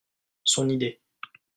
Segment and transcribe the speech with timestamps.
[0.43, 0.99] Son idée.